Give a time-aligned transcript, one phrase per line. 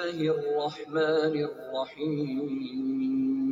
[0.00, 3.49] الله الرحمن الرحيم.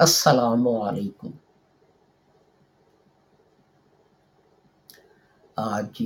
[0.00, 1.30] السلام علیکم۔
[5.56, 6.02] آج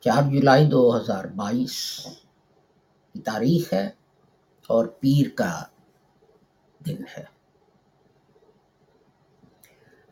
[0.00, 2.06] چار جولائی دو ہزار بائیس
[3.12, 3.90] کی تاریخ ہے
[4.66, 5.62] اور پیر کا
[6.86, 7.24] دن ہے۔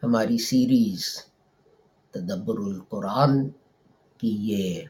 [0.03, 1.25] ہماری سیریز
[2.11, 3.49] تدبر القرآن
[4.19, 4.85] کی یہ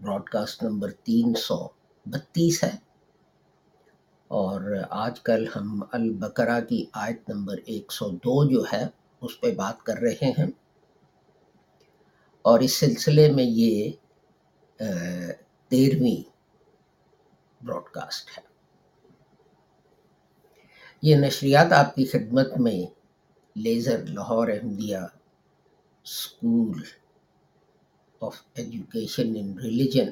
[0.00, 1.68] براڈ کاسٹ نمبر تین سو
[2.06, 2.85] بتیس ہے۔
[4.28, 8.86] اور آج کل ہم البقرہ کی آیت نمبر ایک سو دو جو ہے،
[9.20, 10.46] اس پہ بات کر رہے ہیں۔
[12.42, 13.90] اور اس سلسلے میں یہ
[15.68, 16.30] تیرہویں
[17.64, 18.42] براڈ کاسٹ ہے۔
[21.02, 22.94] یہ نشریات آپ کی خدمت میں
[23.58, 24.98] laser Lahore, Ahmadiyya
[26.04, 26.82] school
[28.20, 30.10] of education in religion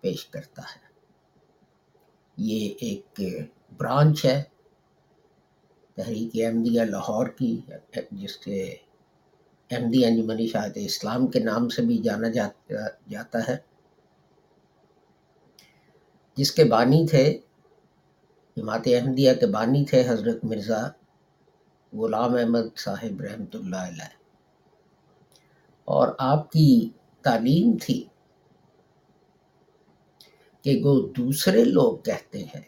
[0.00, 0.85] پیش کرتا ہے۔
[2.36, 3.20] یہ ایک
[3.76, 4.42] برانچ ہے،
[5.96, 7.60] تحریک احمدیہ لاہور کی،
[8.10, 8.74] جس کے
[9.70, 12.28] احمدی یعنی انجمن اشاعت اسلام کے نام سے بھی جانا
[13.08, 13.56] جاتا ہے۔
[16.36, 17.38] جس کے بانی تھے،
[18.56, 20.88] جماعت احمدیہ کے بانی تھے حضرت مرزا
[21.92, 24.16] غلام احمد صاحب رحمۃ اللہ علیہ۔
[25.84, 26.90] اور آپ کی
[27.22, 28.04] تعلیم تھی۔
[30.66, 32.60] کہ وہ دوسرے لوگ کہتے ہیں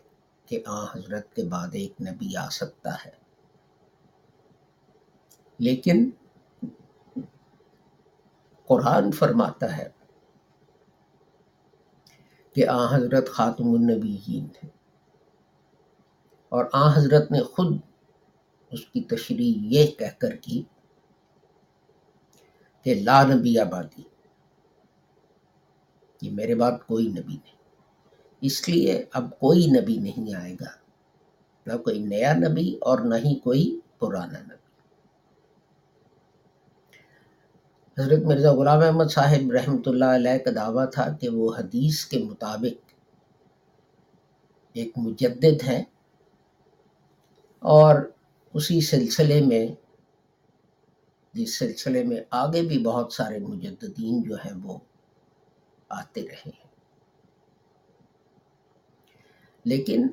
[0.46, 3.10] کہ آ حضرت کے بعد ایک نبی آ سکتا ہے۔
[5.58, 6.10] لیکن
[8.66, 9.88] قرآن فرماتا ہے
[12.52, 14.68] کہ آ حضرت خاتم النبیین ہے۔
[16.48, 17.78] اور آ حضرت نے خود
[18.70, 20.62] اس کی تشریح یہ کہہ کر کی
[22.82, 24.02] کہ لا نبی آبادی
[26.18, 27.57] کہ میرے بعد کوئی نبی نہیں۔
[28.42, 30.70] اس لیے اب کوئی نبی نہیں آئے گا،
[31.66, 33.64] نہ کوئی نیا نبی اور نہ ہی کوئی
[33.98, 34.56] پرانا نبی۔
[37.96, 42.18] حضرت مرزا غلام احمد صاحب رحمۃ اللہ علیہ کا دعویٰ تھا کہ وہ حدیث کے
[42.18, 42.92] مطابق
[44.76, 45.82] ایک مجدد ہیں
[47.62, 47.94] اور
[48.54, 49.66] اسی سلسلے میں،
[51.34, 54.78] جس سلسلے میں آگے بھی بہت سارے مجددین جو ہیں وہ
[55.88, 56.67] آتے رہے ہیں۔
[59.68, 60.06] لیکن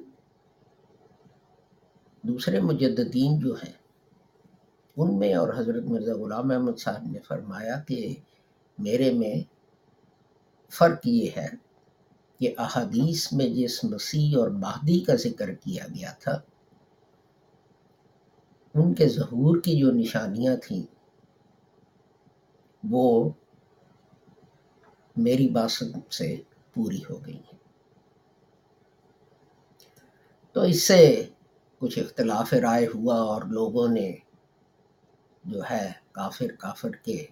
[2.24, 3.74] دوسرے مجددین جو ہیں،
[4.98, 8.00] ان میں اور حضرت مرزا غلام احمد صاحب نے فرمایا کہ
[8.78, 9.36] میرے میں
[10.74, 11.48] فرق یہ ہے
[12.40, 16.40] کہ احادیث میں جس مسیح اور مہدی کا ذکر کیا گیا تھا،
[18.76, 20.84] ان کے ظہور کی جو نشانیاں تھیں،
[22.84, 23.30] وہ
[25.16, 26.36] میری باسط سے
[26.74, 27.55] پوری ہو گئی ہیں۔
[30.56, 31.30] تو اس سے
[31.80, 34.14] کچھ اختلاف رائے ہوا اور لوگوں نے
[35.44, 37.26] جو ہے کافر کافر کے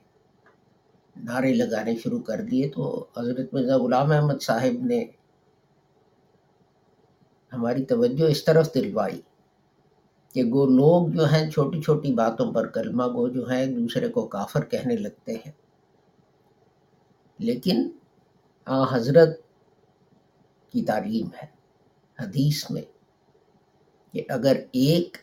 [1.15, 5.05] نعرے لگانے شروع کر دیے تو حضرت مرزا غلام احمد صاحب نے
[7.53, 9.21] ہماری توجہ اس طرف دلوائی
[10.33, 14.09] کہ وہ لوگ جو ہیں چھوٹی چھوٹی باتوں پر کلمہ گو جو ہیں ایک دوسرے
[14.09, 15.51] کو کافر کہنے لگتے ہیں۔
[17.39, 17.89] لیکن
[18.65, 19.41] آ حضرت
[20.71, 21.47] کی تعلیم ہے،
[22.19, 22.92] حدیث میں
[24.13, 25.17] کہ اگر ایک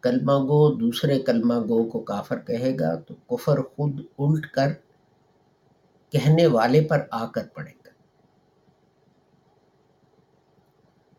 [0.00, 4.72] کلمہ گو دوسرے کلمہ گو کو کافر کہے گا تو کفر خود الٹ کر
[6.10, 7.90] کہنے والے پر آ کر پڑے گا۔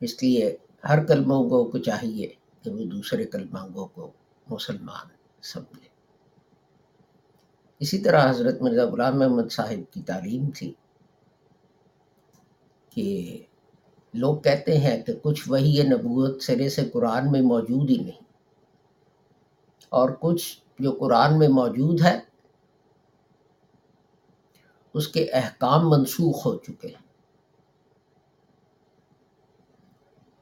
[0.02, 0.58] اس لیے
[0.90, 2.28] ہر کلمہ گو کو چاہیے
[2.62, 4.12] کہ وہ دوسرے کلمہ گو کو
[4.50, 5.08] مسلمان
[5.42, 5.90] سمجھے۔
[7.80, 10.74] اسی طرح حضرت مرزا غلام احمد صاحب کی تعلیم تھی
[12.90, 13.44] کہ
[14.14, 18.24] لوگ کہتے ہیں کہ کچھ وہی نبوت سرے سے قرآن میں موجود ہی نہیں۔
[19.90, 22.20] اور کچھ جو قرآن میں موجود ہے،
[24.94, 27.12] اس کے احکام منسوخ ہو چکے ہیں۔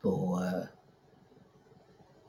[0.01, 0.37] تو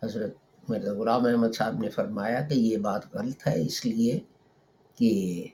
[0.02, 0.34] حضرت
[0.68, 4.20] مرزا غلام احمد صاحب نے فرمایا کہ یہ بات غلط ہے۔ اس لیے
[4.94, 5.44] کہ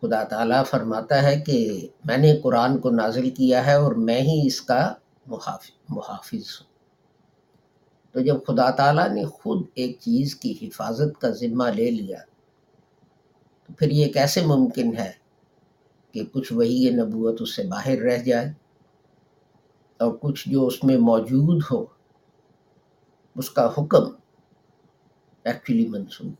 [0.00, 4.46] خدا تعالیٰ فرماتا ہے کہ میں نے قرآن کو نازل کیا ہے اور میں ہی
[4.46, 4.94] اس کا
[5.28, 6.66] محافظ محافظ ہوں۔
[8.12, 12.18] تو جب خدا تعالیٰ نے خود ایک چیز کی حفاظت کا ذمہ لے لیا،
[13.64, 15.12] تو پھر یہ کیسے ممکن ہے
[16.12, 18.52] کہ کچھ وہی نبوت اس سے باہر رہ جائے
[20.00, 21.84] اور کچھ جو اس میں موجود ہو،
[23.36, 24.04] اس کا حکم
[25.44, 26.32] ایکچولی منسوخ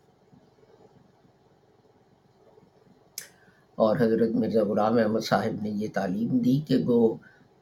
[3.74, 7.14] اور حضرت مرزا غلام احمد صاحب نے یہ تعلیم دی کہ وہ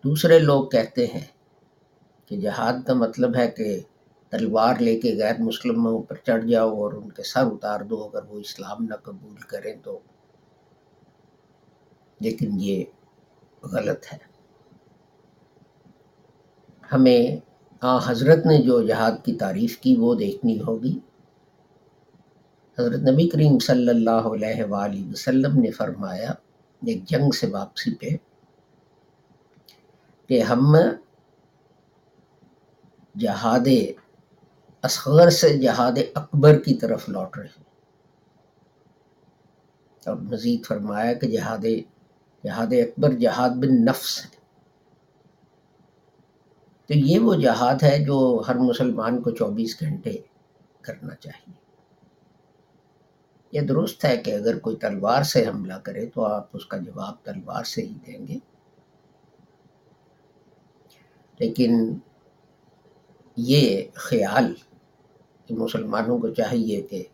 [0.06, 1.24] دوسرے لوگ کہتے ہیں
[2.26, 3.80] کہ جہاد کا مطلب ہے کہ
[4.28, 8.24] تلوار لے کے غیر مسلموں پر چڑھ جاؤ اور ان کے سر اتار دو، اگر
[8.24, 9.98] وہ اسلام نہ قبول کریں تو۔
[12.20, 12.84] لیکن یہ
[13.62, 14.18] غلط ہے۔
[16.92, 17.36] ہمیں
[17.80, 20.98] آ حضرت نے جو جہاد کی تعریف کی وہ دیکھنی ہوگی۔
[22.78, 26.30] حضرت نبی کریم صلی اللہ علیہ وآلہ وسلم نے فرمایا،
[26.86, 28.25] ایک جنگ سے واپسی پہ
[30.26, 30.76] کہ ہم
[33.19, 33.69] جہاد
[34.82, 37.64] اصغر سے جہاد اکبر کی طرف لوٹ رہے ہیں۔
[40.06, 41.64] اور مزید فرمایا کہ جہاد
[42.44, 44.37] جہاد اکبر جہاد بن نفس ہے۔
[46.87, 50.12] تو یہ وہ جہاد ہے جو ہر مسلمان کو چوبیس گھنٹے
[50.81, 51.55] کرنا چاہیے۔
[53.52, 57.14] یہ درست ہے کہ اگر کوئی تلوار سے حملہ کرے تو آپ اس کا جواب
[57.23, 58.55] تلوار سے ہی دیں گے۔
[61.38, 61.98] لیکن
[63.36, 64.54] یہ خیال
[65.46, 67.04] کہ مسلمانوں کو چاہیے کہ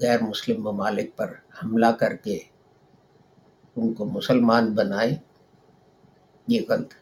[0.00, 1.32] غیر مسلم ممالک پر
[1.64, 2.38] حملہ کر کے
[3.76, 5.16] ان کو مسلمان بنائے،
[6.48, 6.94] یہ غلط۔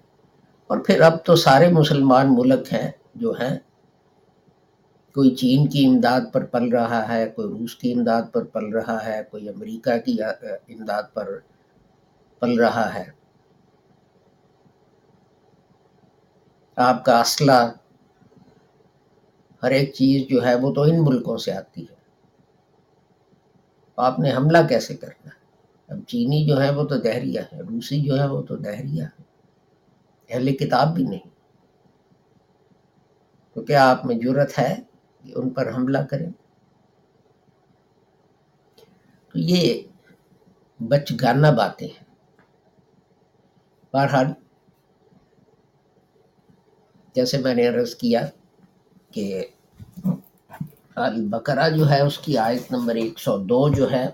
[0.67, 3.59] اور پھر اب تو سارے مسلمان ملک ہیں جو ہیں۔
[5.15, 9.07] کوئی چین کی امداد پر پل رہا ہے، کوئی روس کی امداد پر پل رہا
[9.07, 10.23] ہے، کوئی امریکہ کی
[10.69, 11.39] امداد پر
[12.39, 13.22] پل رہا ہے۔
[16.77, 17.73] آپ کا اسلحہ
[19.63, 21.95] ہر ایک چیز جو ہے وہ تو ان ملکوں سے آتی ہے۔
[23.97, 25.43] آپ نے حملہ کیسے کرنا؟ ہے
[25.89, 29.23] اب چینی جو ہے وہ تو دہریہ ہے، روسی جو ہے وہ تو دہریہ ہے۔
[30.29, 31.29] اہل کتاب بھی نہیں۔
[33.55, 34.77] تو کیا آپ میں جرت ہے
[35.23, 36.31] کہ ان پر حملہ کریں؟
[39.29, 39.83] تو یہ
[40.79, 42.05] بچ گانا باتیں ہیں۔
[43.93, 44.27] بہرحال
[47.15, 48.27] جیسے میں نے عرض کیا
[49.11, 49.45] کہ
[50.95, 54.07] البقرہ جو ہے، اس کی آیت نمبر ایک سو دو جو ہے،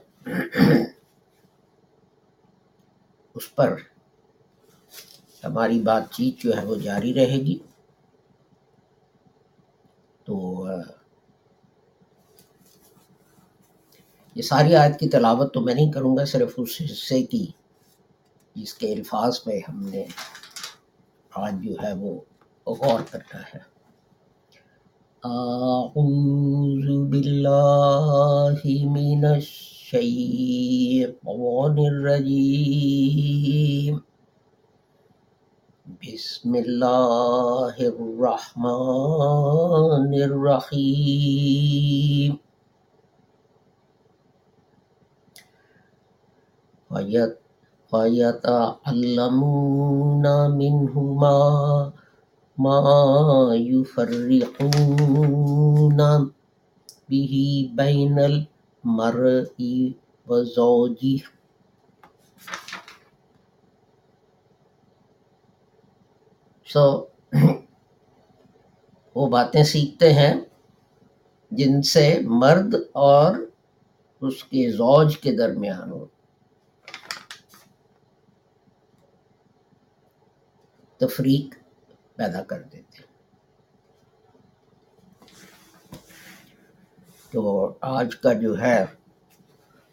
[3.35, 3.77] اس پر
[5.45, 7.59] ہماری بات چیت جو ہے وہ جاری رہے گی۔
[10.25, 10.67] تو،
[14.35, 17.47] یہ ساری آیت کی تلاوت تو میں نہیں کروں گا، صرف اس حصے کی،
[18.55, 20.05] جس کے الفاظ پہ ہم نے
[21.31, 22.21] آج جو ہے وہ
[22.69, 23.59] غور کرنا ہے۔
[25.25, 33.99] اعوذ باللہ من الشیطان الرجیم۔
[35.87, 42.35] بسم اللہ الرحمن الرحیم۔
[47.93, 51.91] وَيَتَعَلَّمُونَ مِنْهُمَا
[52.59, 54.31] ما يفرقون
[57.09, 57.35] به
[57.75, 59.59] بين المرء
[60.29, 61.17] وزوجه.
[66.67, 67.07] سو
[69.15, 70.35] وہ باتیں سیکھتے ہیں
[71.51, 73.35] جن سے مرد اور
[74.21, 76.07] اس کے زوج کے درمیان ہو۔
[80.97, 81.68] تفریق
[82.19, 83.03] پیدا کر دیتے
[87.33, 88.85] تو آج کا جو ہے،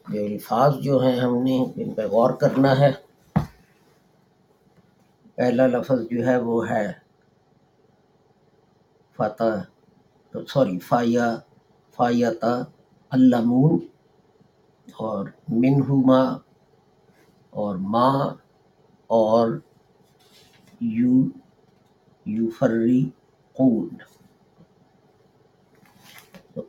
[0.07, 2.91] جو الفاظ جو ہیں، ہم نے ان پہ غور کرنا ہے۔
[5.35, 6.85] پہلا لفظ جو ہے وہ ہے
[9.17, 11.27] فتح سوری، فایا،
[11.97, 12.53] فایتا،
[13.11, 13.79] علمون،
[14.95, 16.21] اور منہما،
[17.49, 18.19] اور ماں
[19.09, 19.59] اور
[20.81, 21.23] یو
[22.25, 23.89] یفرقون
[26.53, 26.61] تو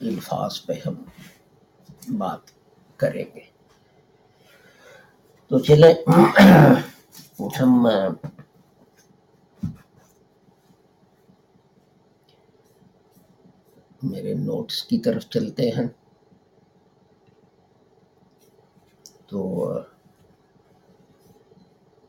[0.00, 0.94] الفاظ پہ ہم
[2.18, 2.40] بات
[2.96, 3.40] کریں گے۔
[5.48, 5.94] تو چلیں
[7.60, 7.86] ہم
[14.02, 15.88] میرے نوٹس کی طرف چلتے ہیں۔
[19.26, 19.68] تو،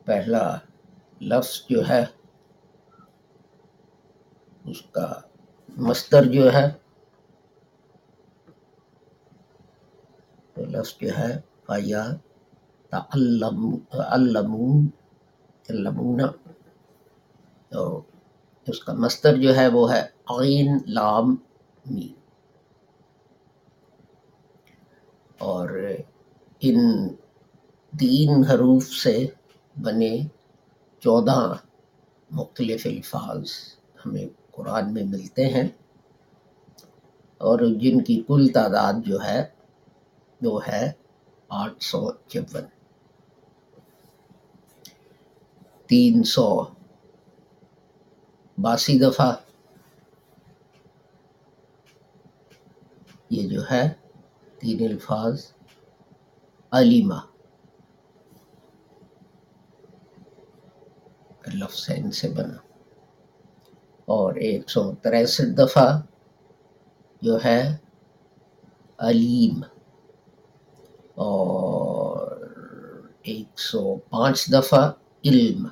[0.04, 0.58] پہلا
[1.20, 2.04] لفظ جو ہے،
[4.64, 5.12] اس کا
[5.76, 6.70] مستر جو ہے
[10.54, 12.10] تو لفظ جو ہے فیا
[12.90, 14.88] تعلمون
[15.62, 16.20] تعلمون۔
[17.68, 18.02] تو
[18.66, 21.36] اس کا مستر جو ہے، وہ ہے عین، لام،
[21.86, 22.12] میم۔
[25.38, 25.68] اور
[26.60, 27.08] ان
[27.98, 29.26] تین حروف سے
[29.82, 30.18] بنے
[30.98, 31.52] چودہ
[32.30, 33.50] مختلف الفاظ
[34.06, 35.68] ہمیں قرآن میں ملتے ہیں
[37.38, 39.46] اور جن کی کل تعداد جو ہے
[40.42, 40.92] وہ ہے
[41.48, 42.64] آٹھ سو چون۔
[45.86, 46.64] تین سو
[48.58, 49.34] باسی دفعہ
[53.30, 53.92] یہ جو ہے
[54.58, 55.46] تین الفاظ
[56.70, 57.35] علیمہ۔
[61.54, 62.56] لفظ ان سے بنا۔
[64.04, 66.00] اور ایک سو تریسٹھ دفعہ
[67.22, 67.76] جو ہے
[68.98, 69.60] علیم۔
[71.14, 72.36] اور
[73.22, 74.92] ایک سو پانچ دفعہ
[75.24, 75.66] علم۔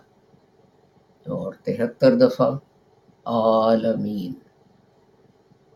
[1.26, 2.50] اور تہتر دفعہ
[3.24, 4.32] عالمین۔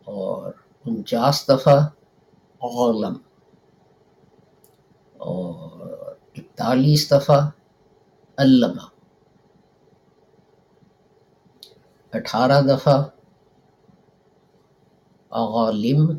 [0.05, 0.53] اور
[0.85, 1.79] انچاس دفعہ
[2.61, 3.15] عالم۔
[5.19, 7.51] اور اکتالیس دفعہ
[8.37, 8.98] علامہ
[12.13, 13.05] اٹھارہ دفعہ
[15.31, 16.19] عالم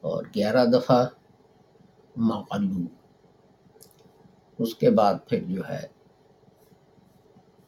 [0.00, 1.06] اور گیارہ دفعہ
[2.16, 2.86] معلوم
[4.58, 5.86] اس کے بعد پھر جو ہے،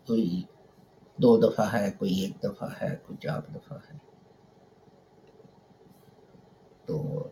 [0.06, 0.42] کوئی
[1.16, 3.99] دو دفعہ ہے، کوئی ایک دفعہ ہے، کوئی چار دفعہ ہے۔
[6.87, 7.28] تو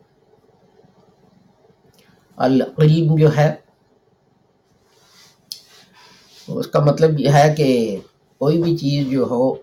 [2.37, 3.57] العلم جو ہے،
[6.49, 8.01] اس کا مطلب یہ ہے کہ
[8.43, 9.55] کوئی بھی چیز جو ہو،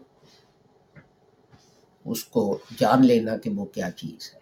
[2.06, 4.40] اس کو جان لینا کہ وہ کیا چیز ہے۔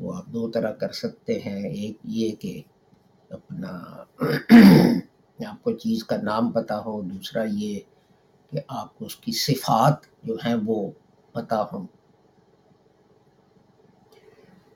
[0.00, 2.62] وہ آپ دو طرح کر سکتے ہیں۔ ایک یہ کہ
[3.30, 3.68] اپنا
[5.46, 7.80] آپ کو چیز کا نام پتا ہو، دوسرا یہ
[8.50, 10.90] کہ آپ کو اس کی صفات جو ہیں وہ
[11.32, 11.86] پتا ہوں۔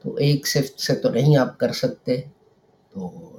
[0.02, 2.21] تو ایک صفت سے تو نہیں آپ کر سکتے،
[2.90, 3.33] تو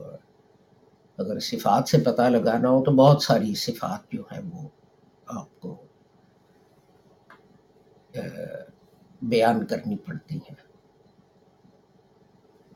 [1.17, 4.69] اگر صفات سے پتہ لگانا ہو تو بہت ساری صفات جو ہیں وہ
[5.25, 5.83] آپ کو
[9.21, 10.55] بیان کرنی پڑتی ہیں۔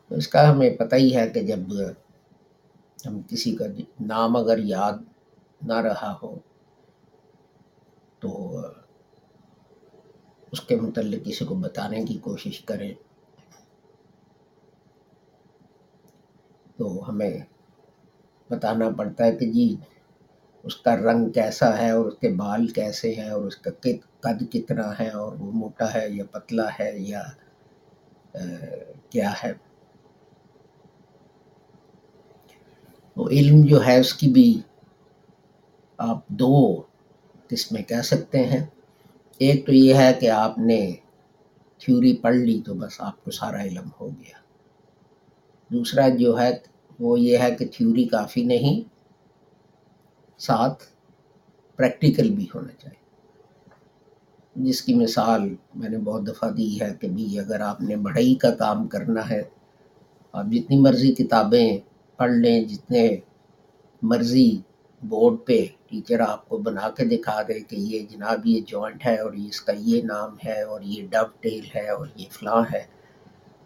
[0.08, 1.60] تو اس کا ہمیں پتہ ہی ہے کہ جب
[3.06, 3.66] ہم کسی کا
[4.00, 4.94] نام اگر یاد
[5.62, 6.40] نہ رہا ہو
[8.20, 8.62] تو
[10.52, 12.94] اس کے متعلق کسی کو بتانے کی کوشش کریں۔
[16.78, 17.40] تو ہمیں
[18.52, 19.76] بتانا پڑتا ہے کہ جی
[20.64, 23.72] اس کا رنگ کیسا ہے اور اس کے بال کیسے ہیں اور اس کا
[24.22, 27.22] قد کتنا ہے اور وہ موٹا ہے یا پتلا ہے یا
[29.10, 29.54] کیا ہے۔
[33.18, 34.62] وہ علم جو ہے اس کی بھی
[36.00, 36.82] آپ دو
[37.48, 38.66] قسمیں کہہ سکتے ہیں۔
[39.40, 40.80] ایک تو یہ ہے کہ آپ نے
[41.82, 44.38] تھیوری پڑھ لی تو بس آپ کو سارا علم ہو گیا۔
[45.70, 46.50] دوسرا جو ہے
[47.02, 48.82] وہ یہ ہے کہ تھیوری کافی نہیں،
[50.38, 50.84] ساتھ
[51.76, 53.00] پریکٹیکل بھی ہونا چاہیے۔
[54.56, 58.36] جس کی مثال میں نے بہت دفعہ دی ہے کہ بھی اگر آپ نے بڑھئی
[58.36, 59.42] کا کام کرنا ہے،
[60.32, 61.78] آپ جتنی مرضی کتابیں
[62.18, 63.16] پڑھ لیں، جتنے
[64.02, 64.62] مرضی
[65.02, 69.18] بورڈ پہ ٹیچر آپ کو بنا کے دکھا دے کہ یہ جناب یہ جوائنٹ ہے
[69.18, 72.84] اور اس کا یہ نام ہے اور یہ ڈب ٹیل ہے اور یہ فلاں ہے۔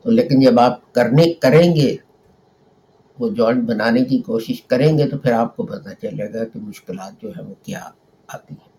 [0.01, 1.95] تو لیکن جب آپ کرنے کریں گے
[3.19, 6.59] وہ جوائنٹ بنانے کی کوشش کریں گے تو پھر آپ کو پتہ چلے گا کہ
[6.59, 7.91] مشکلات جو ہیں وہ کیا
[8.27, 8.75] آتی ہیں۔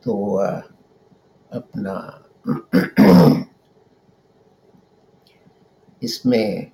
[0.00, 0.40] تو
[1.50, 2.10] اپنا
[6.00, 6.64] اس میں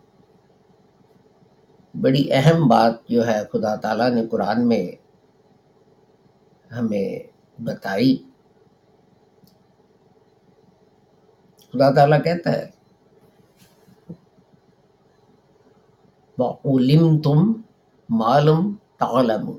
[2.00, 4.87] بڑی اہم بات جو ہے خدا تعالیٰ نے قرآن میں
[6.75, 7.18] ہمیں
[7.62, 8.16] بتائی۔
[11.75, 12.71] خدا تعالیٰ کہتا ہے
[16.64, 17.61] علم تم
[18.09, 19.59] معلوم تعلم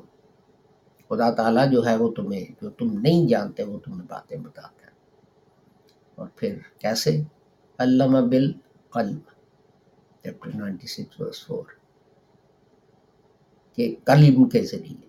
[1.10, 4.92] خدا تعالیٰ جو ہے وہ تمہیں، جو تم نہیں جانتے، وہ تمہیں باتیں بتاتا ہے۔
[6.16, 7.22] اور پھر کیسے؟
[7.78, 8.52] علامہ بال
[8.90, 9.20] قلم
[10.24, 11.64] chapter ninety six verse four
[13.76, 15.08] کہ کلم کے ذریعے۔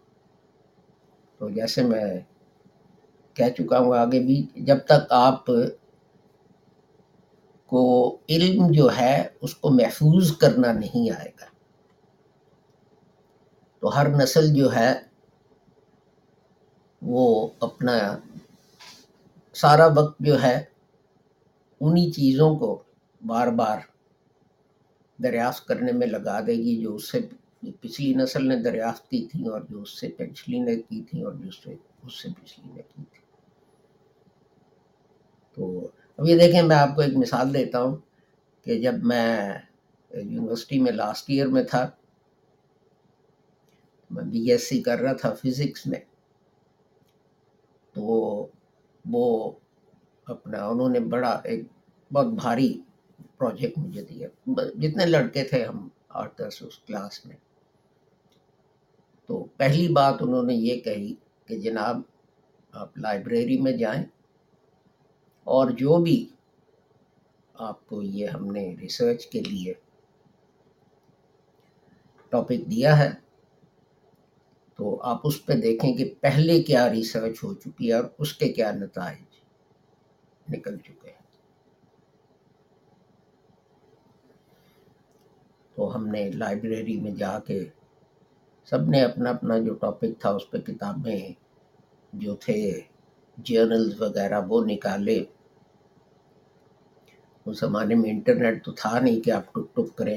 [1.38, 2.20] تو جیسے میں
[3.34, 5.44] کہہ چکا ہوں آگے بھی، جب تک آپ
[7.66, 11.46] کو علم جو ہے اس کو محفوظ کرنا نہیں آئے گا۔
[13.80, 14.94] تو ہر نسل جو ہے،
[17.02, 18.18] وہ اپنا
[19.54, 20.64] سارا وقت جو ہے
[21.80, 22.82] انہی چیزوں کو
[23.26, 23.78] بار بار
[25.22, 27.18] دریافت کرنے میں لگا دے گی جو اس سے
[27.80, 31.32] پچھلی نسل نے دریافت کی تھی اور جو اس سے پچھلی نے کی تھی اور
[31.32, 31.74] جو اس سے
[32.06, 33.20] اس سے پچھلی نے کی تھی۔
[35.54, 37.96] تو اب یہ دیکھیں میں آپ کو ایک مثال دیتا ہوں
[38.64, 39.58] کہ جب میں
[40.10, 41.90] یونیورسٹی میں لاسٹ ایئر میں تھا،
[44.10, 46.00] میں بی ایس سی کر رہا تھا فزکس میں،
[47.92, 48.02] تو
[49.04, 49.52] وہ
[50.26, 51.64] اپنا انہوں نے بڑا ایک
[52.12, 52.80] بہت بھاری
[53.36, 54.28] پروجیکٹ مجھے دیا۔
[54.74, 57.36] جتنے لڑکے تھے ہم آٹھ دس اس کلاس میں۔
[59.26, 61.14] تو پہلی بات انہوں نے یہ کہی
[61.46, 62.00] کہ جناب
[62.72, 64.04] آپ لائبریری میں جائیں۔
[65.46, 66.28] اور جو بھی
[67.54, 69.74] آپ کو یہ ہم نے ریسرچ کے لیے
[72.28, 73.10] ٹاپک دیا ہے،
[74.76, 78.48] تو آپ اس پہ دیکھیں کہ پہلے کیا ریسرچ ہو چکی ہے اور اس کے
[78.48, 79.40] کیا نتائج
[80.52, 81.24] نکل چکے ہیں۔
[85.74, 87.64] تو ہم نے لائبریری میں جا کے
[88.64, 91.32] سب نے اپنا اپنا جو ٹاپک تھا اس پہ کتابیں
[92.12, 92.80] جو تھے
[93.38, 95.24] جرنلز وغیرہ وہ نکالے۔
[97.46, 100.16] اس زمانے میں انٹرنیٹ تو تھا نہیں کہ آپ ٹک ٹک کریں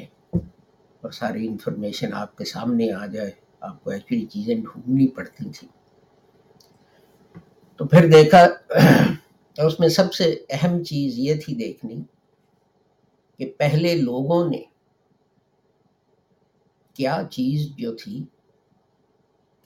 [1.01, 5.69] اور ساری انفارمیشن آپ کے سامنے آ جائے، آپ کو ایکچولی چیزیں ڈھونڈنی پڑتی تھیں۔
[7.79, 8.45] تو پھر دیکھا،
[9.57, 12.01] اس میں سب سے اہم چیز یہ تھی دیکھنی
[13.39, 14.61] کہ پہلے لوگوں نے
[16.93, 18.23] کیا چیز جو تھی،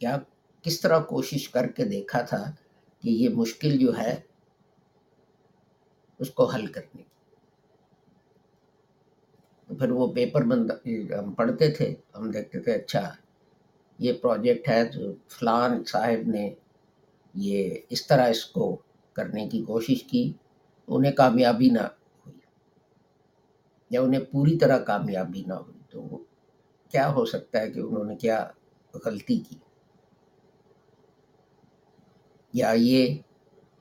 [0.01, 0.17] کیا
[0.61, 2.43] کس طرح کوشش کر کے دیکھا تھا
[3.03, 4.19] کہ یہ مشکل جو ہے،
[6.19, 7.11] اس کو حل کرنے کی۔
[9.79, 10.71] پھر وہ پیپر بند
[11.19, 13.09] ہم پڑھتے تھے، ہم دیکھتے تھے اچھا
[13.99, 16.53] یہ پروجیکٹ ہے جو فلان صاحب نے
[17.35, 18.75] یہ اس طرح اس کو
[19.13, 20.33] کرنے کی کوشش کی،
[20.87, 22.39] انہیں کامیابی نہ ہوئی،
[23.89, 26.23] یا انہیں پوری طرح کامیابی نہ ہوئی، تو
[26.89, 28.47] کیا ہو سکتا ہے کہ انہوں نے کیا
[29.05, 29.57] غلطی کی؟
[32.53, 33.15] یا یہ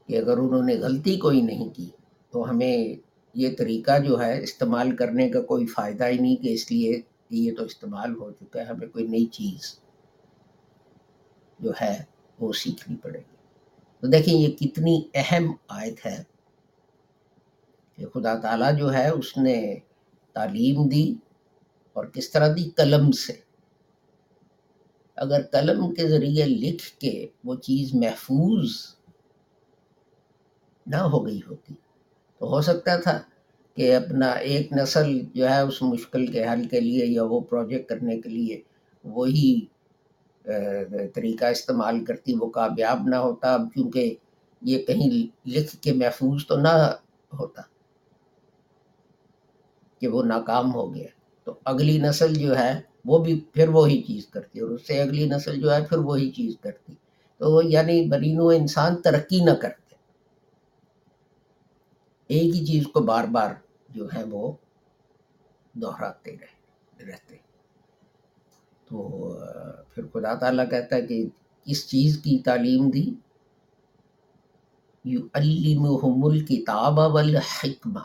[0.07, 1.90] کہ اگر انہوں نے غلطی کوئی نہیں کی
[2.31, 3.01] تو ہمیں
[3.35, 7.35] یہ طریقہ جو ہے استعمال کرنے کا کوئی فائدہ ہی نہیں کہ اس لیے کہ
[7.35, 9.79] یہ تو استعمال ہو چکا ہے، ہمیں کوئی نئی چیز
[11.59, 12.05] جو ہے
[12.40, 13.37] وہ سیکھنی پڑے گی۔
[14.01, 16.23] تو دیکھیں یہ کتنی اہم آیت ہے۔
[17.97, 19.77] کہ خدا تعالیٰ جو ہے اس نے
[20.33, 21.14] تعلیم دی
[21.92, 23.33] اور کس طرح دی؟ قلم سے۔
[25.16, 28.71] اگر قلم کے ذریعے لکھ کے وہ چیز محفوظ
[30.87, 31.75] نہ ہو گئی ہوتی
[32.42, 33.22] تو ہو سکتا تھا
[33.76, 37.88] کہ اپنا ایک نسل جو ہے اس مشکل کے حل کے لیے یا وہ پروجیکٹ
[37.88, 38.61] کرنے کے لیے
[39.05, 39.61] وہی
[41.14, 44.14] طریقہ استعمال کرتی، وہ کامیاب نہ ہوتا، اب کیونکہ
[44.62, 46.72] یہ کہیں لکھ کے محفوظ تو نہ
[47.33, 47.62] ہوتا
[49.98, 51.09] کہ وہ ناکام ہو گیا۔
[51.44, 52.72] تو اگلی نسل جو ہے
[53.05, 56.31] وہ بھی پھر وہی چیز کرتی اور اس سے اگلی نسل جو ہے پھر وہی
[56.31, 56.94] چیز کرتی۔
[57.38, 59.82] تو یعنی برینو انسان ترقی نہ کرتے
[62.26, 63.50] ایک ہی چیز کو بار بار
[63.88, 64.52] جو ہے وہ
[65.72, 67.37] دہراتے رہے رہتے۔
[68.85, 69.35] تو،
[69.94, 71.26] پھر خدا تعالیٰ کہتا ہے کہ
[71.64, 73.14] کس چیز کی تعلیم دی۔
[75.04, 78.00] یو المحم الکتاب والحکمہ۔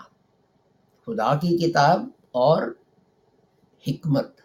[1.05, 2.73] خدا کی کتاب اور
[3.87, 4.41] حکمت۔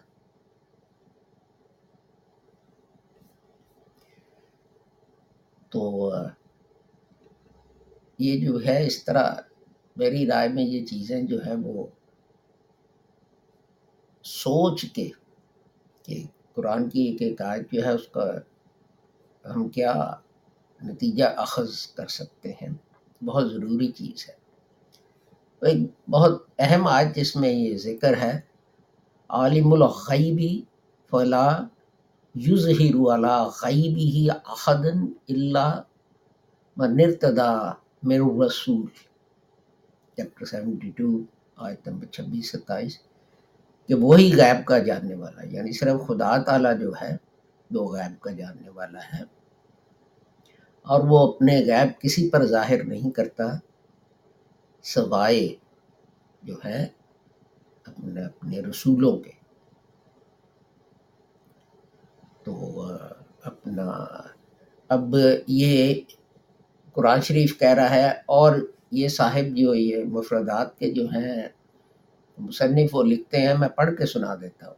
[5.69, 6.11] تو،
[8.19, 9.35] یہ جو ہے اس طرح
[9.95, 11.87] میری رائے میں یہ چیزیں جو ہیں وہ
[14.23, 15.09] سوچ کے
[16.03, 18.31] کہ قرآن کی ایک ایک آیت جو ہے اس کا
[19.55, 20.13] ہم کیا
[20.83, 22.73] نتیجہ اخذ کر سکتے ہیں؟
[23.25, 24.33] بہت ضروری چیز ہے۔
[25.61, 28.39] ایک بہت اہم آیت جس میں یہ ذکر ہے،
[29.29, 30.61] عالم الغیبی
[31.09, 31.63] فلا
[32.35, 34.85] یظہر علی غیبی احد
[35.29, 35.81] الا
[36.77, 37.71] من ارتدا
[38.03, 39.12] من الرسول۔
[40.15, 41.23] چیپٹر سیونٹی ٹو
[41.55, 42.97] آیت نمبر چھبیس، ستائیس،
[43.87, 47.17] کہ وہی غیب کا جاننے والا یعنی صرف خدا تعالیٰ جو ہے
[47.71, 49.23] وہ غیب کا جاننے والا ہے۔
[50.81, 53.43] اور وہ اپنے غیب کسی پر ظاہر نہیں کرتا،
[54.83, 55.55] سوائے
[56.43, 56.87] جو ہے،
[57.85, 59.31] اپنے اپنے رسولوں کے۔
[62.43, 62.81] تو،
[63.43, 63.91] اپنا،
[64.89, 65.15] اب
[65.47, 66.01] یہ
[66.93, 71.47] قرآن شریف کہہ رہا ہے، اور یہ صاحب جو یہ مفردات کے جو ہیں،
[72.37, 74.75] مصنف وہ لکھتے ہیں، میں پڑھ کے سنا دیتا ہوں۔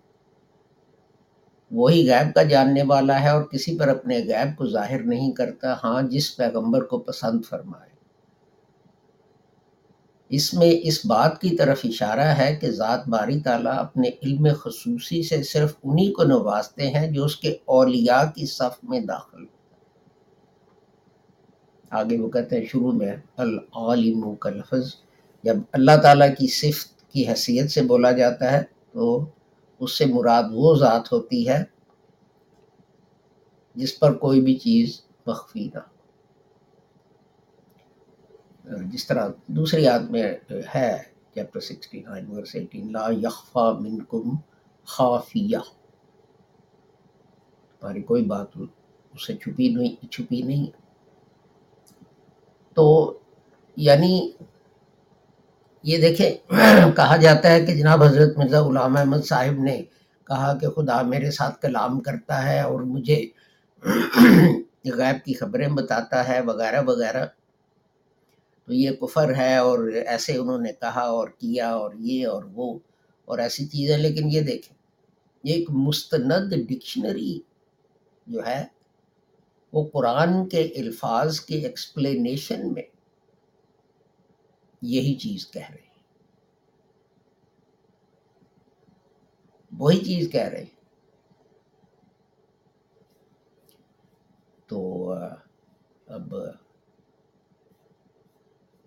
[1.71, 5.75] وہی غیب کا جاننے والا ہے اور کسی پر اپنے غیب کو ظاہر نہیں کرتا۔
[5.84, 7.95] ہاں جس پیغمبر کو پسند فرمائے۔
[10.30, 15.23] اس میں اس بات کی طرف اشارہ ہے کہ ذات باری تعالیٰ اپنے علم خصوصی
[15.23, 19.45] سے صرف انہی کو نوازتے ہیں جو اس کے اولیاء کی صف میں داخل
[21.91, 24.95] آگے وہ کہتے ہیں، شروع میں العالم کا لفظ،
[25.43, 29.26] جب اللہ تعالیٰ کی صفت کی حیثیت سے بولا جاتا ہے، تو
[29.80, 31.63] اس سے مراد وہ ذات ہوتی ہے
[33.76, 35.80] جس پر کوئی بھی چیز مخفی نہ
[38.91, 40.24] جس طرح دوسری آیت میں
[40.76, 40.91] ہے،
[41.34, 44.36] chapter sixty nine, verse eighteen, لا یخفا منکم
[44.88, 45.58] خافیہ۔
[47.82, 50.65] تمہاری کوئی بات اس سے چھپی نہیں چھپی نہیں
[52.75, 52.85] تو
[53.77, 54.31] یعنی
[55.83, 56.31] یہ دیکھیں،
[56.95, 59.81] کہا جاتا ہے کہ جناب حضرت مرزا غلام احمد صاحب نے
[60.27, 63.25] کہا کہ خدا میرے ساتھ کلام کرتا ہے اور مجھے
[64.85, 67.25] غیب کی خبریں بتاتا ہے وغیرہ وغیرہ۔
[68.65, 72.79] تو یہ کفر ہے اور ایسے انہوں نے کہا اور کیا اور یہ اور وہ
[73.25, 74.75] اور ایسی چیزیں۔ لیکن یہ دیکھیں،
[75.43, 77.39] یہ ایک مستند ڈکشنری
[78.27, 78.63] جو ہے
[79.75, 82.83] وہ قرآن کے الفاظ کے ایکسپلینیشن میں
[84.81, 86.03] یہی چیز کہہ رہے ہیں۔
[89.77, 90.75] وہی چیز کہہ رہے ہیں۔
[94.67, 95.13] تو،
[96.07, 96.29] اب،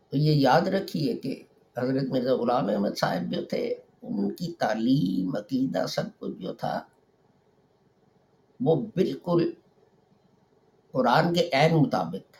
[0.08, 1.42] تو یہ یاد رکھیے کہ
[1.78, 6.84] حضرت مرزا غلام احمد صاحب جو تھے، ان کی تعلیم، عقیدہ، سب کچھ جو تھا،
[8.60, 9.52] وہ بالکل
[10.98, 12.36] قرآن کے عین مطابق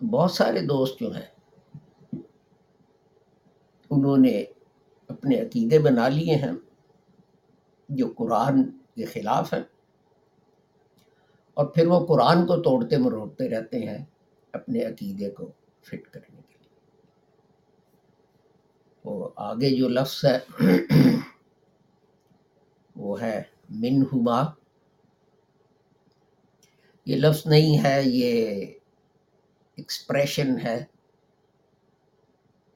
[0.00, 1.30] بہت سارے دوست جو ہیں،
[3.90, 4.34] انہوں نے
[5.10, 6.52] اپنے عقیدے بنا لیے ہیں
[7.88, 8.62] جو قرآن
[8.94, 9.62] کے خلاف ہیں،
[11.56, 14.04] اور پھر وہ قرآن کو توڑتے مروڑتے رہتے ہیں
[14.54, 15.50] اپنے عقیدے کو
[15.86, 16.70] فٹ کرنے کے لیے۔
[19.04, 20.38] وہ آگے جو لفظ ہے،
[22.96, 23.42] وہ ہے
[23.74, 24.42] منہما۔
[27.06, 28.66] یہ لفظ نہیں ہے، یہ
[29.76, 30.84] ایکسپریشن ہے۔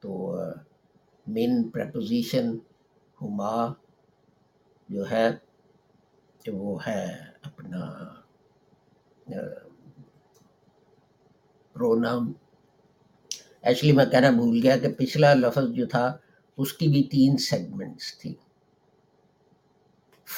[0.01, 0.39] تو
[1.27, 2.55] مین پریپوزیشن
[3.23, 3.73] ہما
[4.89, 5.31] جو ہے
[6.53, 8.15] وہ ہے اپنا
[11.73, 12.33] پرونام
[13.63, 16.17] ایکچولی میں کہنا بھول گیا کہ پچھلا لفظ جو تھا،
[16.57, 18.35] اس کی بھی تین سیگمنٹس تھی۔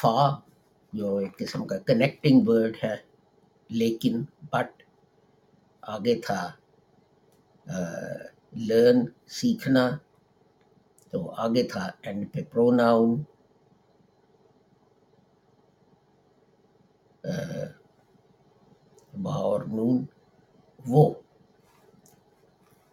[0.00, 0.47] فا
[0.92, 2.96] جو ایک قسم کا کنیکٹنگ ورڈ ہے،
[3.70, 4.22] لیکن
[4.52, 4.82] بٹ
[5.82, 6.40] آگے تھا
[8.68, 9.88] لرن سیکھنا،
[11.10, 13.22] تو آگے تھا اینڈ پہ پروناؤن
[19.22, 20.04] با اور نون،
[20.86, 21.12] وہ۔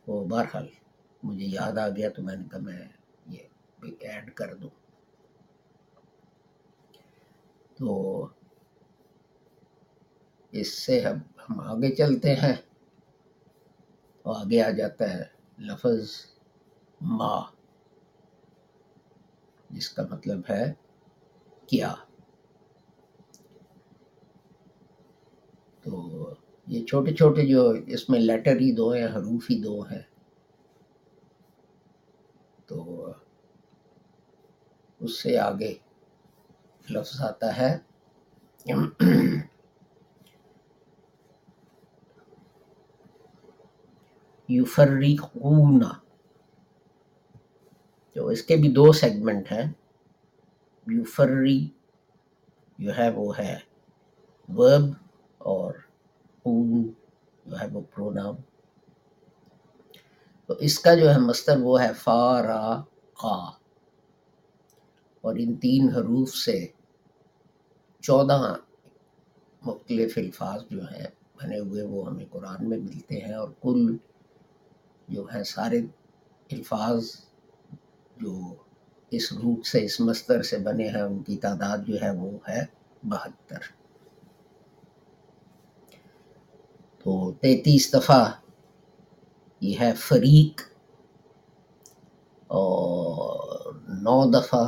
[0.08, 0.68] وہ بہرحال
[1.24, 2.82] مجھے یاد آ گیا تو میں نے کہا میں
[3.26, 3.44] یہ
[4.00, 4.70] ایڈ کر دوں۔
[7.76, 8.28] تو
[10.52, 12.56] اس سے اب ہم آگے چلتے ہیں۔
[14.24, 15.24] تو آگے آ جاتا ہے
[15.58, 16.12] لفظ
[17.02, 17.42] ما۔
[19.70, 20.74] جس کا مطلب ہے
[21.68, 21.96] کیا۔
[25.82, 26.10] تو
[26.68, 30.02] یہ چھوٹے چھوٹے جو اس میں لیٹر ہی دو ہیں، حروف ہی دو ہیں۔
[32.66, 33.08] تو
[35.00, 35.74] اس سے آگے
[36.90, 37.78] لفظ آتا ہے۔
[44.48, 45.84] یوفریقون
[48.14, 49.72] تو اس کے بھی دو سیگمنٹ ہیں۔
[50.88, 51.70] یوفری
[52.78, 53.60] جو ہے وہ ہے
[54.48, 54.94] ورب
[55.38, 55.74] اور
[56.44, 56.92] اون
[57.46, 58.36] جو ہے وہ پرونام
[60.46, 62.82] تو اس کا جو ہے مستر وہ ہے فا را
[63.14, 63.65] قا
[65.26, 66.68] اور ان تین حروف سے
[68.02, 68.56] چودہ
[69.66, 73.98] مختلف الفاظ جو ہیں بنے ہوئے وہ ہمیں قرآن میں ملتے ہیں اور کل
[75.08, 75.80] جو ہیں سارے
[76.52, 77.06] الفاظ
[78.18, 78.56] جو
[79.12, 82.66] اس روٹ سے، اس مستر سے بنے ہیں، ان کی تعداد جو ہے وہ ہے
[83.04, 83.60] بہتر۔
[87.04, 88.32] تو تینتیس دفعہ
[89.62, 90.62] یہ ہے فریق
[92.48, 94.68] اور نو دفعہ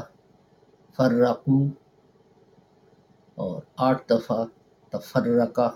[0.97, 1.67] فرقو
[3.35, 4.45] اور آٹھ دفعہ
[4.89, 5.69] تفرقہ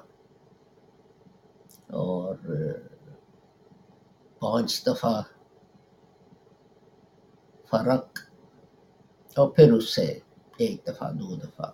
[1.94, 2.36] اور
[4.40, 5.22] پانچ دفعہ
[7.70, 8.20] فرق
[9.38, 10.20] اور پھر اس سے
[10.58, 11.72] ایک دفعہ، دو دفعہ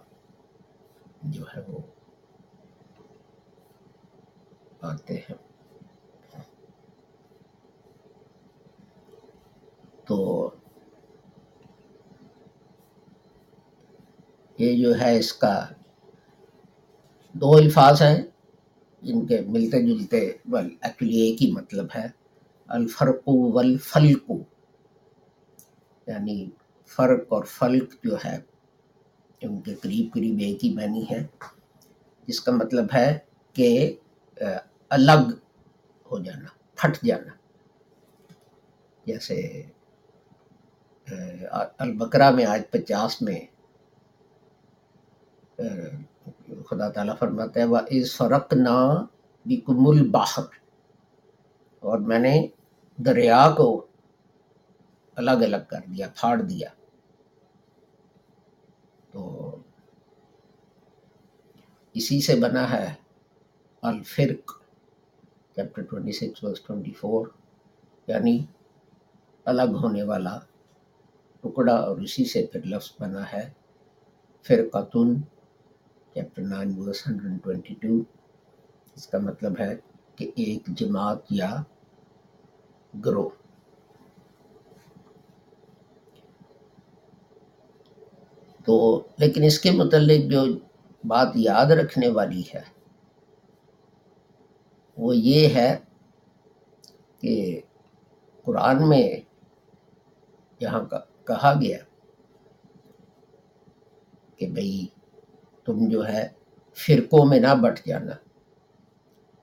[1.21, 1.79] جو ہے وہ
[4.81, 5.35] آتے ہیں۔
[10.05, 10.49] تو
[14.57, 15.53] یہ جو ہے اس کا
[17.35, 18.21] دو الفاظ ہیں
[19.01, 22.07] جن کے ملتے جلتے ایکچولی ایک ہی مطلب ہے۔
[22.69, 24.31] الفرق والفلق
[26.07, 26.37] یعنی
[26.91, 28.37] فرق اور فلق جو ہے
[29.41, 31.21] ان کے قریب قریب ایک ہی معنی ہے،
[32.27, 33.17] جس کا مطلب ہے
[33.55, 33.69] کہ
[34.91, 35.29] الگ
[36.11, 37.33] ہو جانا، پھٹ جانا۔
[39.05, 39.35] جیسے
[41.79, 43.39] البقرہ میں آج پچاس میں
[45.57, 49.05] خدا تعالیٰ فرماتا ہے وہ اس فرق نہ
[49.45, 50.45] بکم الباہر
[51.79, 52.47] اور میں نے
[52.97, 53.85] دریا کو
[55.15, 56.69] الگ الگ کر دیا، پھاڑ دیا۔
[59.11, 59.55] تو
[61.93, 62.93] اسی سے بنا ہے
[63.81, 64.51] الفرق،
[65.55, 67.27] chapter twenty six, verse twenty four.
[68.07, 68.45] یعنی
[69.45, 70.39] الگ ہونے والا
[71.41, 73.49] ٹکڑا، اور اسی سے پھر لفظ بنا ہے
[74.47, 75.13] فرقتن۔
[76.17, 77.97] Chapter nine verse hundred twenty two
[78.95, 79.75] اس کا مطلب ہے
[80.15, 81.49] کہ ایک جماعت یا
[83.05, 83.29] گروہ۔
[88.65, 88.77] تو
[89.17, 90.43] لیکن اس کے متعلق جو
[91.03, 92.63] بات یاد رکھنے والی ہے،
[94.97, 95.77] وہ یہ ہے
[97.19, 97.61] کہ
[98.43, 99.07] قرآن میں
[100.61, 100.83] یہاں
[101.25, 101.77] کہا گیا
[104.37, 104.87] کہ بھئی
[105.67, 106.27] تم جو ہے
[106.73, 108.11] فرقوں میں نہ بٹ جانا۔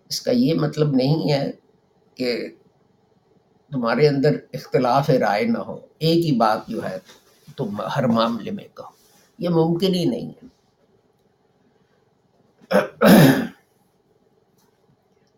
[0.08, 1.50] اس کا یہ مطلب نہیں ہے
[2.14, 2.48] کہ
[3.70, 6.98] تمہارے اندر اختلاف رائے نہ ہو، ایک ہی بات جو ہے
[7.56, 8.90] تم ہر معاملے میں کہو۔
[9.38, 10.46] یہ ممکن ہی نہیں ہے۔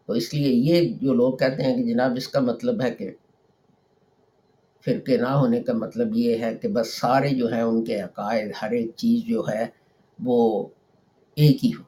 [0.07, 3.11] تو اس لیے یہ جو لوگ کہتے ہیں کہ جناب اس کا مطلب ہے کہ
[4.85, 8.53] فرقے نہ ہونے کا مطلب یہ ہے کہ بس سارے جو ہیں ان کے عقائد،
[8.63, 9.67] ہر ایک چیز جو ہے
[10.25, 10.69] وہ
[11.37, 11.83] ایک ہی ہو۔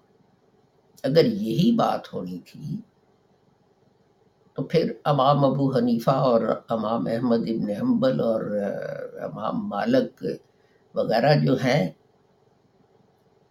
[1.02, 2.76] اگر یہی بات ہونی تھی
[4.54, 8.42] تو پھر امام ابو حنیفہ اور امام احمد ابن حنبل اور
[9.20, 10.24] امام مالک
[10.94, 11.90] وغیرہ جو ہیں،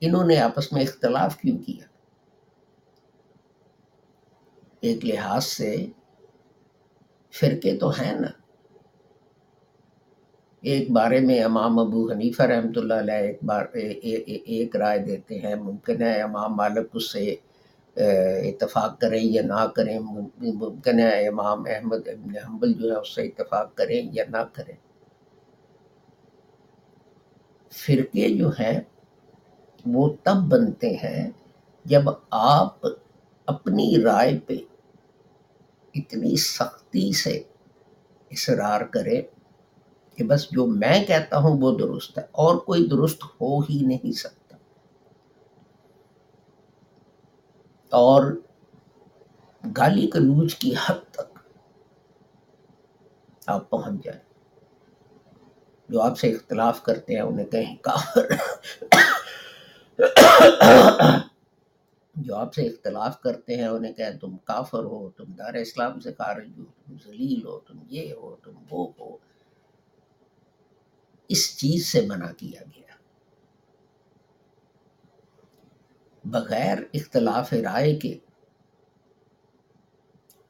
[0.02, 1.86] انہوں نے آپس میں اختلاف کیوں کیا؟
[4.80, 5.86] ایک لحاظ سے
[7.32, 8.28] فرقے تو ہیں نا۔
[10.70, 15.56] ایک بارے میں امام ابو حنیفہ رحمۃ اللہ علیہ ایک بار ایک رائے دیتے ہیں،
[15.56, 17.36] ممکن ہے امام مالک اس سے
[18.50, 23.22] اتفاق کریں یا نہ کریں ممکن ہے امام احمد ابن حنبل جو ہے اس سے
[23.22, 24.76] اتفاق کریں یا نہ کریں۔
[27.74, 28.80] فرقے جو ہیں
[29.86, 31.30] وہ تب بنتے ہیں
[31.86, 32.86] جب آپ
[33.48, 34.58] اپنی رائے پہ
[35.96, 37.36] اتنی سختی سے
[38.32, 39.22] اصرار کریں
[40.18, 44.12] کہ بس جو میں کہتا ہوں وہ درست ہے، اور کوئی درست ہو ہی نہیں
[44.12, 44.58] سکتا۔
[47.90, 48.42] اور
[49.78, 51.40] گالی گلوچ کی حد تک
[53.48, 54.20] آپ پہنچ جائیں۔
[55.90, 58.30] جو آپ سے اختلاف کرتے ہیں، انہیں کہیں کافر۔
[62.16, 66.14] جو آپ سے اختلاف کرتے ہیں، انہیں کہیں تم کافر ہو، تم دار اسلام سے
[66.14, 69.18] خارج ہو، تم ذلیل ہو، تم یہ ہو، تم وہ ہو۔
[71.30, 72.96] اس چیز سے منع کیا گیا۔
[76.26, 78.20] بغیر اختلاف رائے کے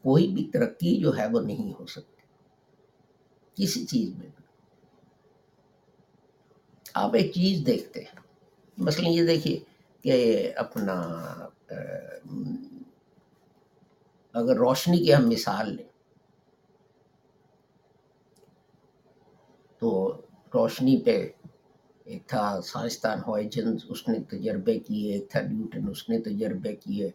[0.01, 2.17] کوئی بھی ترقی جو ہے وہ نہیں ہو سکتی۔
[3.55, 4.29] کسی چیز میں
[6.93, 8.19] آپ ایک چیز دیکھتے ہیں۔
[8.77, 9.59] مثلا یہ دیکھیے
[10.01, 10.93] کہ اپنا
[14.33, 15.87] اگر روشنی کی ہم مثال لیں،
[19.77, 20.21] تو
[20.53, 21.29] روشنی پہ
[22.05, 27.07] ایک تھا، سائنسدان ہائیجن اس نے تجربے کیے ایک تھا نیوٹن، اس نے تجربے کیے۔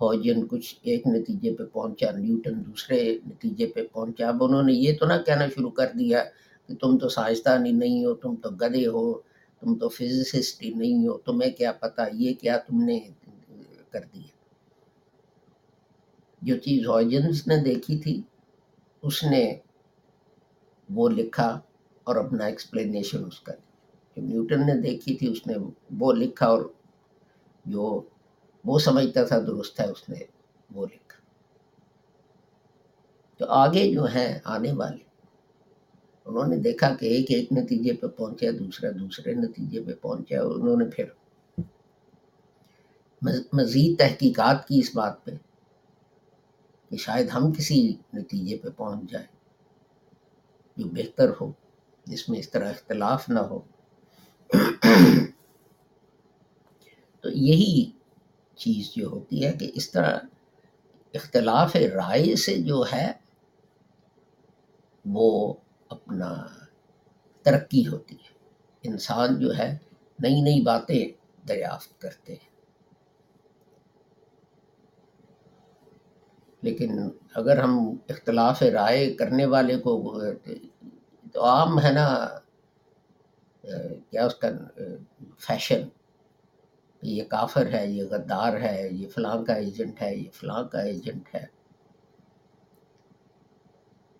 [0.00, 4.92] ہائیجن کچھ ایک نتیجے پہ پہنچا، نیوٹن دوسرے نتیجے پہ پہنچا۔ اب انہوں نے یہ
[4.98, 6.24] تو نہ کہنا شروع کر دیا
[6.66, 9.14] کہ تم تو سائنسدان ہی نہیں ہو، تم تو گدے ہو،
[9.60, 13.00] تم تو فزسسٹ ہی نہیں ہو، تمہیں کیا پتا یہ کیا تم نے
[13.90, 14.28] کر دیا۔
[16.42, 18.22] جو چیز ہائیجنس نے دیکھی تھی،
[19.02, 19.54] اس نے
[20.90, 21.60] وہ لکھا
[22.06, 23.52] اور اپنا ایکسپلینیشن اس کا
[24.16, 25.54] جو نیوٹن نے دیکھی تھی، اس نے
[25.98, 26.62] وہ لکھا اور
[27.64, 28.02] جو
[28.64, 30.18] وہ سمجھتا تھا، درست ہے اس نے
[30.74, 31.18] وہ لکھا۔
[33.36, 35.02] تو آگے جو ہیں، آنے والے،
[36.24, 40.50] انہوں نے دیکھا کہ ایک ایک نتیجے پہ پہنچا دوسرا دوسرے نتیجے پہ پہنچا اور
[40.50, 41.04] انہوں نے پھر
[43.52, 45.30] مزید تحقیقات کی اس بات پہ
[46.90, 49.26] کہ شاید ہم کسی نتیجے پہ پہنچ جائیں
[50.76, 51.52] جو بہتر ہو۔
[52.06, 53.60] جس میں اس طرح اختلاف نہ ہو۔
[57.20, 57.90] تو یہی
[58.56, 60.18] چیز جو ہوتی ہے کہ اس طرح
[61.14, 63.12] اختلاف رائے سے جو ہے،
[65.04, 65.54] وہ
[65.88, 66.46] اپنا
[67.42, 68.34] ترقی ہوتی ہے۔
[68.82, 69.78] انسان جو ہے،
[70.18, 71.08] نئی نئی باتیں
[71.48, 72.56] دریافت کرتے ہیں۔
[76.62, 76.98] لیکن
[77.34, 80.20] اگر ہم اختلاف رائے کرنے والے کو
[81.36, 82.06] تو عام ہے نا،
[84.10, 84.48] کیا اس کا،
[85.38, 85.88] فیشن،
[87.02, 91.34] یہ کافر ہے، یہ غدار ہے، یہ فلاں کا ایجنٹ ہے، یہ فلاں کا ایجنٹ
[91.34, 91.44] ہے۔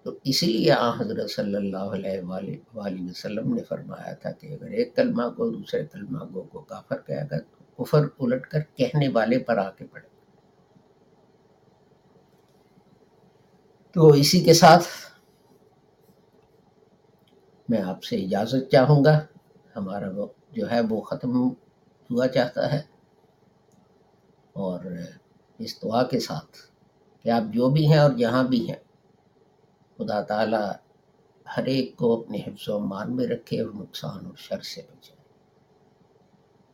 [0.03, 4.71] تو اسی لیے آ حضرت صلی اللہ علیہ وآلہ وسلم نے فرمایا تھا کہ اگر
[4.71, 9.09] ایک کلمہ کو دوسرے کلمہ کو کو کافر کہے گا، تو کفر الٹ کر کہنے
[9.09, 10.09] والے پر آ کے پڑے۔
[13.97, 14.85] تو اسی کے ساتھ
[17.69, 19.19] میں آپ سے اجازت چاہوں گا۔
[19.77, 21.49] ہمارا وقت جو ہے وہ ختم
[22.11, 22.83] ہوا چاہتا ہے۔
[24.53, 24.81] اور
[25.59, 26.57] اس دعا کے ساتھ
[27.23, 28.77] کہ آپ جو بھی ہیں اور جہاں بھی ہیں،
[29.99, 30.73] خدا تعالیٰ
[31.57, 35.17] ہر ایک کو اپنے حفظ و مان میں رکھے اور نقصان اور شر سے بچائے۔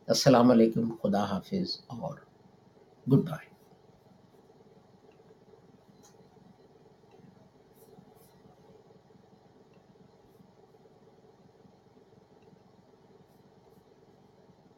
[0.07, 2.15] السلام علیکم، خدا حافظ اور
[3.11, 3.52] گڈ بائے۔